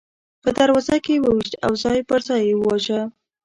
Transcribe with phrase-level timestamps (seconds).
[0.43, 3.01] په دروازه کې یې وویشت او ځای پر ځای یې وواژه.